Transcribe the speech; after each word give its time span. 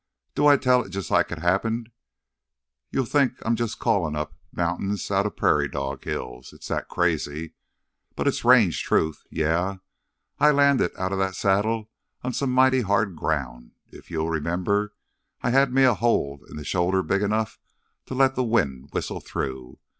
"Do 0.33 0.47
I 0.47 0.57
tell 0.57 0.81
it 0.81 0.89
jus' 0.89 1.11
like 1.11 1.31
it 1.31 1.37
happened, 1.37 1.91
you'll 2.89 3.05
think 3.05 3.35
I'm 3.45 3.55
callin' 3.55 4.15
up 4.15 4.33
mountains 4.51 5.11
outta 5.11 5.29
prairie 5.29 5.67
dog 5.67 6.03
hills, 6.05 6.53
it's 6.53 6.69
that 6.69 6.87
crazy. 6.89 7.53
But 8.15 8.27
it's 8.27 8.43
range 8.43 8.81
truth. 8.81 9.21
Yeah, 9.29 9.75
I 10.39 10.49
landed 10.49 10.89
outta 10.97 11.17
that 11.17 11.35
saddle 11.35 11.91
on 12.23 12.33
some 12.33 12.49
mighty 12.51 12.81
hard 12.81 13.15
ground. 13.15 13.73
If 13.89 14.09
you'll 14.09 14.31
remember, 14.31 14.95
I 15.43 15.51
had 15.51 15.71
me 15.71 15.83
a 15.83 15.93
hole 15.93 16.43
in 16.49 16.55
the 16.57 16.65
shoulder 16.65 17.03
big 17.03 17.21
enough 17.21 17.59
to 18.07 18.15
let 18.15 18.33
th' 18.35 18.47
wind 18.47 18.89
whistle 18.93 19.19
through. 19.19 19.77